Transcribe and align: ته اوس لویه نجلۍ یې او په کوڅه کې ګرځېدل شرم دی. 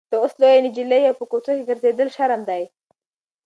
ته 0.09 0.15
اوس 0.21 0.33
لویه 0.41 0.61
نجلۍ 0.65 0.99
یې 1.03 1.09
او 1.11 1.17
په 1.19 1.25
کوڅه 1.31 1.51
کې 1.57 1.67
ګرځېدل 1.69 2.09
شرم 2.15 2.41
دی. 2.49 2.63